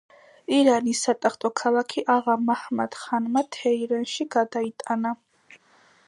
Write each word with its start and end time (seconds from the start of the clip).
ირანის 0.59 1.01
სატახტო 1.07 1.51
ქალაქი 1.59 2.03
აღა-მაჰმად-ხანმა 2.13 3.43
თეირანში 3.57 4.27
გადაიტანა. 4.37 5.13